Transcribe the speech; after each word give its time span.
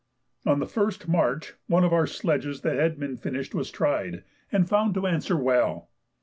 On 0.47 0.57
the 0.57 0.65
1st 0.65 1.07
March 1.07 1.53
one 1.67 1.83
of 1.83 1.93
our 1.93 2.07
sledges 2.07 2.61
that 2.61 2.75
had 2.75 2.97
been 2.99 3.17
finished 3.17 3.53
was 3.53 3.69
tried, 3.69 4.23
and 4.51 4.67
found 4.67 4.95
to 4.95 5.05
answer 5.05 5.37
well. 5.37 5.89